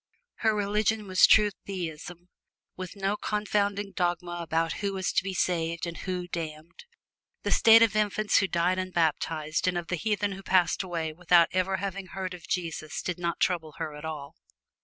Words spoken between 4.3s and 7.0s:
about who was to be saved and who damned.